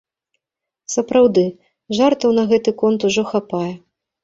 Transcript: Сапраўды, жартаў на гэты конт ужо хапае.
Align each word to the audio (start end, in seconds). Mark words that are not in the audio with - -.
Сапраўды, 0.93 1.43
жартаў 1.99 2.29
на 2.39 2.43
гэты 2.55 2.75
конт 2.83 3.01
ужо 3.13 3.29
хапае. 3.31 3.71